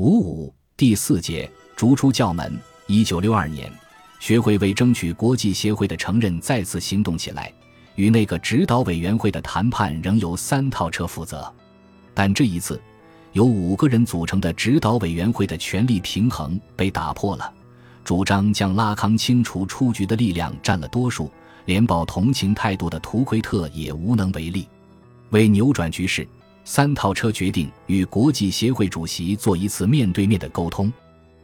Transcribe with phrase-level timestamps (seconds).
[0.00, 1.46] 五五第四节
[1.76, 2.58] 逐出教门。
[2.86, 3.70] 一九六二年，
[4.18, 7.52] 学会为争取国际协会的承认再次行动起来，
[7.96, 11.52] 与那个指导委员会的谈判仍由三套车负责，
[12.14, 12.80] 但这一次，
[13.34, 17.52] 由五个人组成的指导委员会的权力平衡被打破了。
[18.02, 21.30] 主张将拉康清除出局的力量占了多数，
[21.66, 24.66] 连抱同情态度的图奎特也无能为力。
[25.28, 26.26] 为扭转局势。
[26.72, 30.90] 三套车决定与国际协会主席做一次面对面的沟通。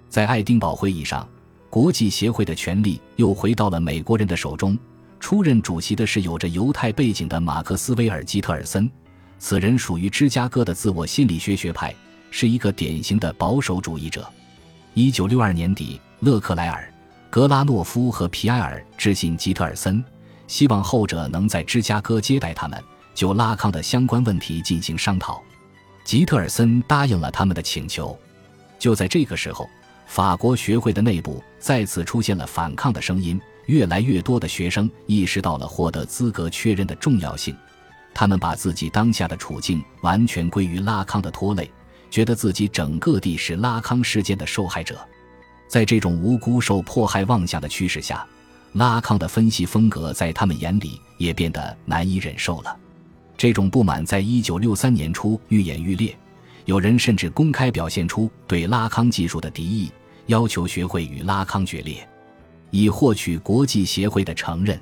[0.08, 1.28] 在爱丁堡会议上，
[1.68, 4.78] 国际协会的权力又回到了美国人的手中。
[5.18, 8.88] 出任主席的是有着犹太背景的马克思威尔吉特尔森，
[9.40, 11.92] 此人属于芝加哥的自我心理学学派，
[12.30, 14.24] 是一个典型的保守主义者。
[14.94, 16.88] 一九六二年底，勒克莱尔、
[17.30, 20.04] 格拉诺夫和皮埃尔致信吉特尔森，
[20.46, 22.80] 希望后者能在芝加哥接待他们。
[23.16, 25.42] 就拉康的相关问题进行商讨，
[26.04, 28.16] 吉特尔森答应了他们的请求。
[28.78, 29.66] 就在这个时候，
[30.06, 37.56] 法国学会的内部再次出现了反抗的声音，越来越多的学生意识到了获得资格确认的重要性。
[38.12, 41.70] 他们把自己当下的处境完全归于拉康的拖累，
[42.10, 44.98] 觉得自己整个地是拉康事件的受害者。
[45.66, 48.26] 在这种无辜受迫害妄想的驱使下，
[48.74, 52.76] 拉康的分析风格在他们眼里也变得难以忍受了。
[53.36, 56.16] 这种不满在一九六三年初愈演愈烈，
[56.64, 59.90] 有人甚至公开表现出对拉康技术的敌意，
[60.26, 62.08] 要求学会与拉康决裂，
[62.70, 64.80] 以获取国际协会的承认。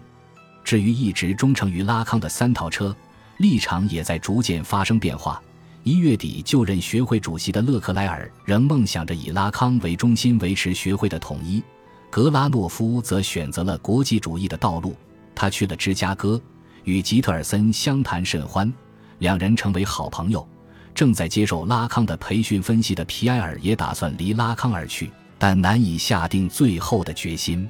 [0.62, 2.94] 至于一直忠诚于拉康的三套车，
[3.38, 5.42] 立场也在逐渐发生变化。
[5.82, 11.62] 一月底就任学会主席的勒克莱尔仍梦想着以拉康为中心维持学会的统一，
[12.08, 14.96] 格拉诺夫则选择了国际主义的道路，
[15.34, 16.40] 他去了芝加哥。
[16.84, 18.72] 与吉特尔森相谈甚欢，
[19.18, 20.46] 两人成为好朋友。
[20.94, 27.68] 正在接受拉康的培训分析的皮埃尔也打算离拉康而去，但难以下定最后的决心。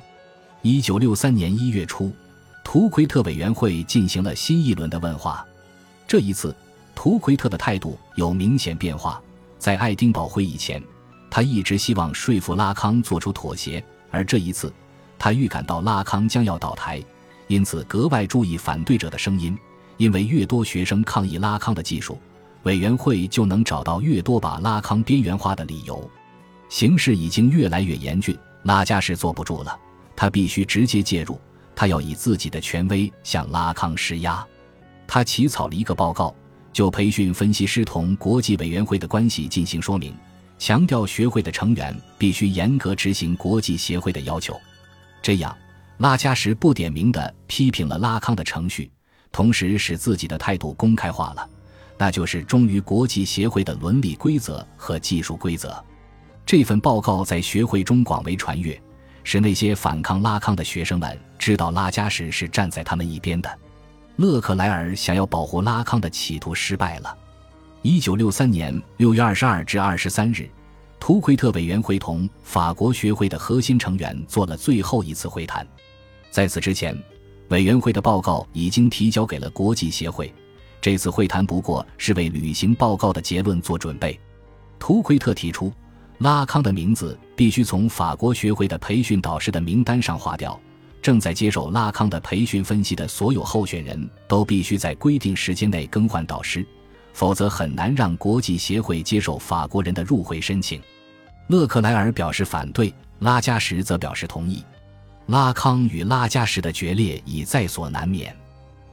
[0.60, 2.12] 一九六三年一月初，
[2.62, 5.44] 图奎特委员会进行了新一轮的问话。
[6.06, 6.54] 这一次，
[6.94, 9.20] 图奎特的态度有明显变化。
[9.58, 10.82] 在爱丁堡会议前，
[11.30, 14.70] 他一直希望说服拉康做出妥协，而这一次，
[15.19, 17.03] 他预感到拉康将要倒台。
[17.47, 19.56] 因此，格外注意反对者的声音，
[19.97, 22.19] 因为越多学生抗议拉康的技术，
[22.62, 26.10] 委员会就能找到越多把拉康边缘化的理由。
[26.71, 29.78] 形势已经越来越严峻，拉加什坐不住了，
[30.16, 31.38] 他必须直接介入，
[31.77, 34.44] 他要以自己的权威向拉康施压。
[35.06, 36.34] 他起草了一个报告，
[36.72, 40.15] 就培训分析师同国际委员会的关系进行说明，
[40.59, 44.59] 强调学会的成员必须严格执行国际协会的要求，
[45.22, 45.54] 这样。
[45.99, 48.91] 拉加什不点名地批评了拉康的程序，
[49.31, 51.49] 同时使自己的态度公开化了，
[51.97, 55.83] 那就是忠于国际协会的伦理规则和技术规则。
[56.44, 58.78] 这份报告在学会中广为传阅，
[59.22, 63.59] 使那些反抗拉康的学生们知道拉加什是站在他们一边的。
[64.16, 67.16] 勒克莱尔想要保护拉康的企图失败了。
[67.83, 70.49] 一九六三年六月二十二至二十三日，
[70.99, 75.66] 图奎特委员会同法国学会的核心成员做了最后一次会谈。
[76.34, 77.00] 在此之前，
[77.50, 80.34] 委员会的报告已经提交给了国际协会。
[80.81, 84.19] 这次会谈不过是为履行报告的结论做准备。
[84.77, 85.72] 图奎特提出，
[86.19, 90.61] 拉康的名字必须从法国学会的培训导师的名单上划掉。
[91.00, 96.66] 正在接受拉康的培训分析的所有候选人都必须在规定时间内更换导师，
[97.12, 100.83] 否则很难让国际协会接受法国人的入会申请。
[101.47, 104.65] 勒克莱尔表示反对，拉加什则表示同意。
[105.26, 108.34] 拉康与拉加什的决裂已在所难免。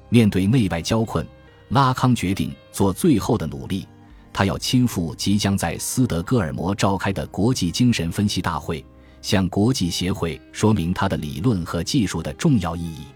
[0.10, 1.26] 面对内外交困，
[1.70, 3.88] 拉康决定做最后的努力。
[4.34, 8.84] 他要亲赴即将在斯德哥尔摩召开的国际精神分析大会，
[9.22, 13.08] 向国际协会说明他的理论和技术的重要意义。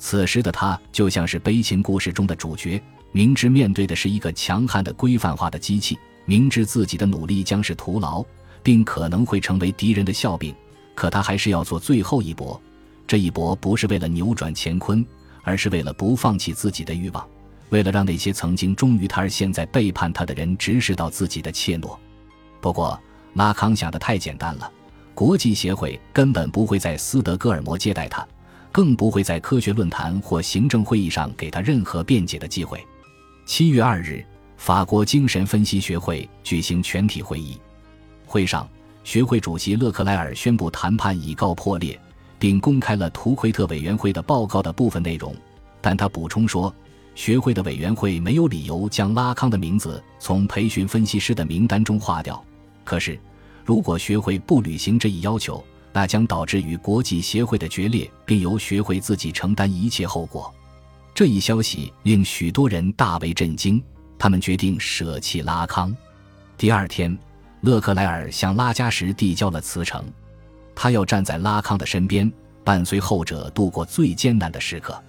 [0.00, 2.82] 此时的他就像是悲情故事中的主角，
[3.12, 8.24] 明知面对的是一个强悍的规范化的机器，明知自己的努力将是徒劳，
[8.62, 10.52] 并可能会成为敌人的笑柄。
[10.98, 12.60] 可他还是要做最后一搏，
[13.06, 15.06] 这一搏不是为了扭转乾坤，
[15.44, 17.24] 而是为了不放弃自己的欲望，
[17.68, 21.96] 为了让那些曾经忠于他而现在背叛他的人直视到自己的怯懦。
[22.60, 23.00] 不过，
[23.34, 24.68] 拉康想的太简单了，
[25.14, 28.26] 国际协会根本不会在斯德哥尔摩接待他，
[28.72, 32.84] 更不会在科学论坛或行政会议上给他任何辩解的机会。
[33.46, 34.24] 七月二日，
[34.56, 37.56] 法国精神分析学会举行全体会议，
[38.26, 38.68] 会上。
[39.08, 41.98] 学会主席勒克莱尔宣布谈判已告破裂，
[42.38, 45.34] 并公开了图奎特委员会的报告的部分内容。
[45.80, 46.70] 但他补充说，
[47.14, 52.44] 学会的委员会没有理由将拉康的名字从培训分析师的名单中划掉。
[52.84, 53.18] 可是，
[53.64, 60.52] 如果学会不履行这一要求，那将导致与国际协会的决裂，并由学会自己承担一切后果。
[61.14, 63.82] 这一消息令许多人大为震惊，
[64.18, 65.96] 他们决定舍弃拉康。
[66.58, 67.18] 第二天，
[67.60, 70.04] 勒克莱尔向拉加什递交了辞呈，
[70.74, 72.30] 他要站在拉康的身边，
[72.62, 75.00] 伴随后者度过最艰难的时刻。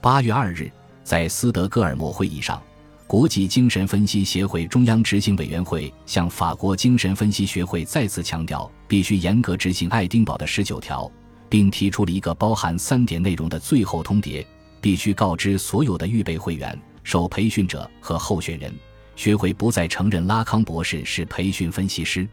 [0.00, 0.70] 八月二日，
[1.02, 2.62] 在斯德哥尔摩会议上。
[3.08, 11.08] 国际精神分析协会中央执行委员会向法国精神分析学会再次强调，必须严格执行爱丁堡的十九条，
[11.48, 14.44] 并提出了一个包含三点内容的最后通牒：
[14.80, 18.74] 必须告知所有的预备会员、受培训者和候选人，
[19.16, 22.28] 学会不再承认拉康博士是培训分析师。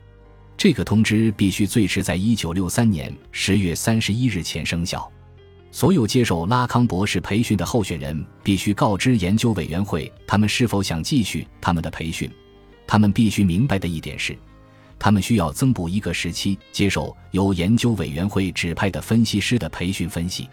[0.55, 5.11] 这个通知必须最迟在一九六三年十月三十一日前生效。
[5.71, 12.29] 所有接受拉康博士培训的候选人必须告知研究委员会，他们是否想继续他们的培训。
[12.85, 14.37] 他们必须明白的一点是，
[14.99, 20.47] 他们需要增补一个时期，接受由研究委员会指派的分析师的培训分析。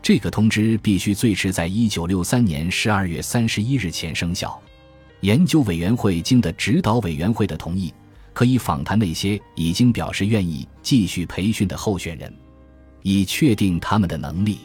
[0.00, 4.58] 这个通知必须最迟在一九六三年十二月三十一日前生效。
[5.24, 7.90] 研究委员会经的指导委员会的同意，
[8.34, 12.30] 可以访谈那些已经表示愿意继续培训的候选人。
[13.00, 14.58] 以确定他们的能力，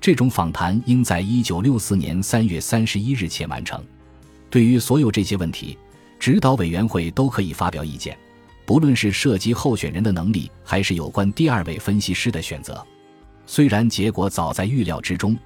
[0.00, 3.84] 这种访谈应在一九六四年三月三十一日前完成。
[4.48, 5.76] 对于所有这些问题，
[6.20, 8.16] 指导委员会都可以发表意见，
[8.64, 12.86] 不论是涉及候选人的能力，还是有关第二位分析师的选择。
[13.46, 15.36] 虽然结果早在预料之中，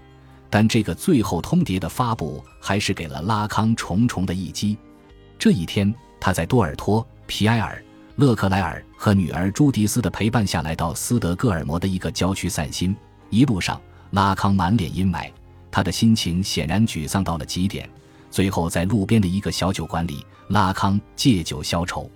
[0.53, 4.77] 但这个最后通牒的发布还是给了拉康重重的一击。
[5.39, 7.83] 这一天，他在多尔托、皮埃尔。
[8.17, 12.95] 勒克莱尔和女儿朱迪斯的陪伴下来到斯德哥尔摩的一个郊区散心。
[13.31, 15.31] 一路上，拉康满脸阴霾，
[15.71, 17.89] 他的心情显然沮丧到了极点。
[18.31, 22.11] 最后，在路边的一个小酒馆里，拉康借酒消愁。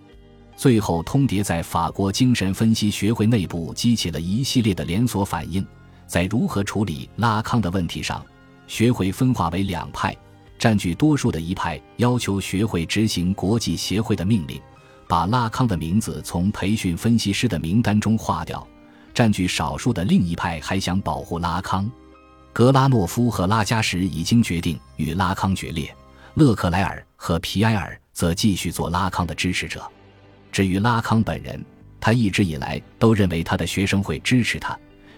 [0.59, 5.67] 最后通牒在法国精神分析学会内部激起了一系列的连锁反应。
[6.07, 8.25] 在如何处理拉康的问题上，
[8.67, 10.17] 学会分化为两派，
[10.59, 14.61] 占据多数的一派要求学会执行国际协会的命令。
[15.09, 18.67] 把拉康的名字从培训分析师的名单中划掉，
[19.15, 21.89] 占据少数的另一派还想保护拉康。
[22.53, 25.95] 格拉诺夫和拉加什已经决定与拉康决裂，
[26.35, 29.81] 勒克莱尔和皮埃尔则继续做拉康的支持者。
[30.51, 31.65] 至于拉康本人，
[32.01, 34.77] 他一直以来都认为他的学生会支持他，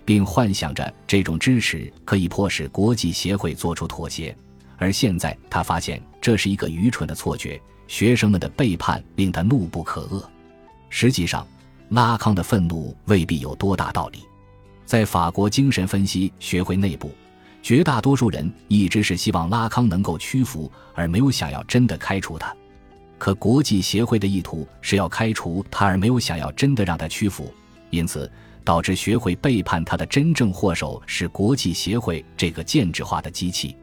[0.08, 4.34] 并幻想着这种支持可以迫使国际协会做出妥协。
[4.78, 7.60] 而现在他发现这是一个愚蠢的错觉。
[7.86, 10.24] 学生们的背叛令他怒不可遏。
[10.88, 11.46] 实际上，
[11.90, 14.20] 拉康的愤怒未必有多大道理。
[14.86, 17.12] 在法国精神分析学会内部，
[17.62, 22.54] 绝大多数人一直是希望拉康能够屈服，而没有想要真的开除他。
[23.18, 27.52] 可国际协会的意图是要开除他，而没有想要真的让他屈服。
[27.90, 28.30] 因此，
[28.68, 33.74] 导致学会背叛他的真正祸首是国际协会这个建制化的机器。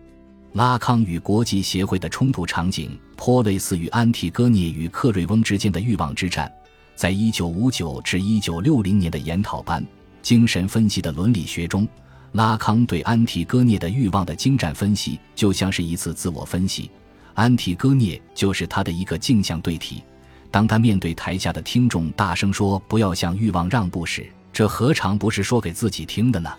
[0.53, 6.53] 拉康与国际协会的冲突场景颇类似于安提戈涅与克瑞翁之间的欲望之战。
[6.93, 9.81] 在一九五九至一九六零年的研讨班
[10.21, 11.87] 《精神分析的伦理学》中，
[12.33, 16.91] 拉康对安提戈涅的欲望的精湛分析，就像是一次自我分析。
[17.33, 20.03] 安提戈涅就是他的一个镜像对体。
[20.51, 26.49] 当他面对台下的听众大声说“不要向欲望让步”时，这何尝不是说给自己听的呢？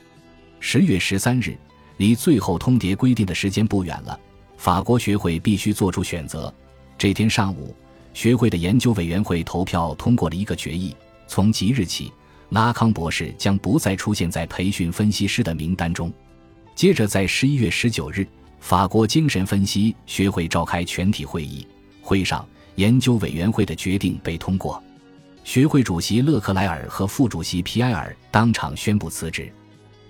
[0.61, 1.57] 十月十三日。
[1.97, 4.21] 离最后通牒规定的时间不远了，
[4.59, 6.53] 法国学会必须做出选择。
[6.99, 7.75] 这天上午，
[8.12, 10.95] 学会的研究委员会投票通过了一个决议：
[11.26, 12.12] 从即日起，
[12.50, 16.12] 拉康博士将不再出现在培训分析师的名单中。
[16.75, 18.26] 接着，在十一月十九日，
[18.61, 21.67] 法国精神分析学会召开全体会议，
[22.03, 24.85] 会上研究委员会的决定被通过。
[25.47, 29.50] 学会主席勒克莱尔和副主席皮埃尔当场宣布辞职。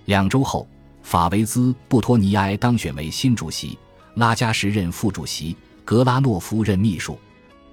[0.05, 0.67] 两周后。
[1.03, 3.79] 法维兹·布托尼埃当选为新主席，
[4.15, 7.17] 拉加什任副主席，格拉诺夫任秘书。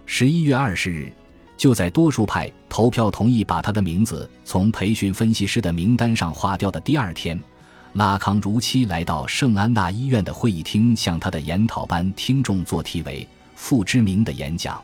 [0.06, 1.12] 十一月二十日，
[1.56, 7.37] 就在多数派投票同意把他的名字从培训分析师的名单上划掉的第二天，
[7.94, 14.80] 拉康如期来到圣安娜医院的会议厅，向他的研讨班听众做题为“父之名”的演讲。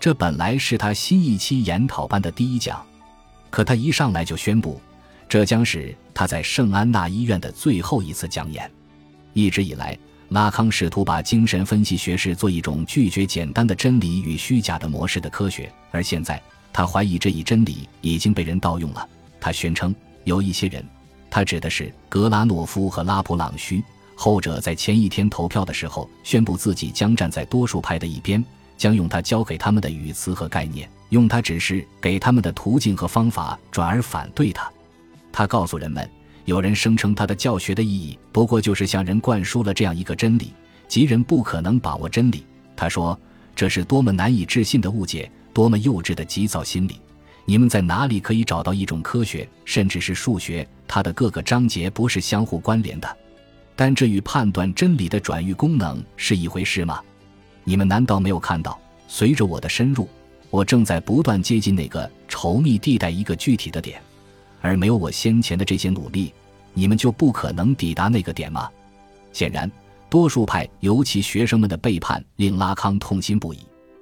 [0.00, 2.84] 这本来是他新一期研讨班的第一讲，
[3.50, 4.80] 可他一上来就宣布。
[5.28, 8.70] 这将是他在圣安娜医院的最后一次讲演。
[9.32, 16.40] 一直以来，拉康试图把精神分析学视作一种拒绝简单的真理与虚假的模式的科学，而现在
[16.72, 19.06] 他怀疑这一真理已经被人盗用了。
[19.40, 20.84] 他宣称，有一些人，
[21.28, 23.82] 他指的是格拉诺夫和拉普朗须，
[24.14, 28.42] 后者在前一天投票的时候宣布自己将站在多数派的一边，
[28.78, 34.70] 将用他教给他们的语词和概念，用他指示给他们的途径和方法，转而反对他。
[35.30, 36.08] 他告诉人们，
[36.46, 40.54] 有人声称他的教学的意义不过就是向人灌输了这样一个真理：
[40.86, 42.46] 即人不可能把握真理。
[42.74, 43.18] 他说，
[43.54, 47.00] 这是多么难以置信的误解，多么幼稚的急躁心理！
[47.44, 53.16] 你们在哪里可以找到一种科学，甚至是数学，它的各个章节不是相互关联的？
[53.74, 57.00] 但这与判断真理的转喻功能是一回事吗？
[57.68, 60.08] 你们难道没有看到，随着我的深入，
[60.48, 64.00] 我正在不断接近那个稠密地带一个具体的点，
[64.62, 66.32] 而没有我先前的这些努力，
[66.72, 68.70] 你们就不可能抵达那个点吗？
[69.34, 69.70] 显然，
[70.08, 73.58] 多数派，尤其学生们的背叛，令拉康痛心不已。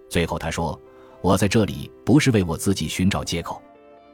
[0.08, 0.80] 最后他说
[1.20, 3.60] ：“我在这里不是为我自己寻找借口，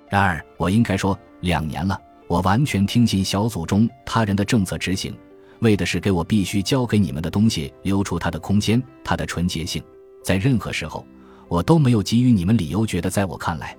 [0.09, 5.15] 然而我应该说，两年了，我完全听信小组中他人的政策执行。”
[5.63, 9.83] 为的是给我必须交给你们的东西留出它的空间，它的纯洁性，
[10.23, 11.07] 在任何时候，
[11.49, 13.77] 我都没有给予你们理由觉得，在我看来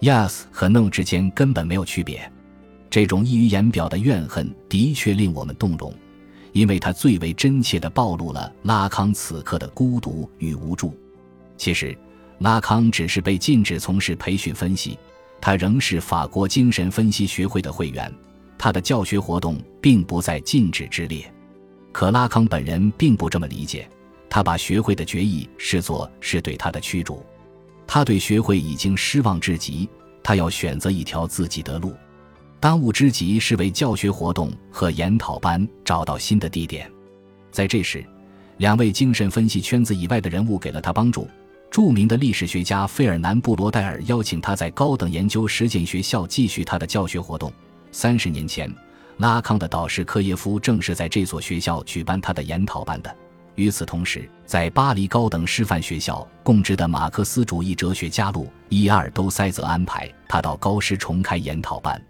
[0.00, 2.30] ，yes 和 no 之间根本没有区别。
[2.90, 5.94] 这种溢于言表的怨恨的确令我们动容，
[6.52, 10.92] 因为它最为真切地暴露了拉康此刻的孤独与无助。
[11.56, 11.96] 其实，
[12.38, 14.98] 拉康只是被禁止从事培训分析，
[15.40, 18.12] 他仍是法国精神分析学会的会员。
[18.62, 21.28] 他的教学活动并不在禁止之列，
[21.90, 23.88] 可拉康本人并不这么理解。
[24.30, 27.26] 他把学会的决议视作是对他的驱逐。
[27.88, 29.88] 他对学会已经失望至极，
[30.22, 31.92] 他要选择一条自己的路。
[32.60, 36.88] 当务之急是为教学活动和研讨班找到新的地点。
[37.50, 38.06] 在这时，
[38.58, 41.26] 两位精神分析圈子以外的人物给了他帮助。
[41.68, 47.52] 著名的历史学家费尔南·布罗代尔邀请他在高等研究实践学校继续他的教学活动。
[47.92, 48.74] 三十年前，
[49.18, 53.16] 拉康的导师科耶夫正是在这所学校举办他的研讨班的。
[53.54, 62.02] 与此同时，在巴黎高等师范学校供职的马克思主义哲学家路易阿尔都塞则安排他到高师重开研讨班。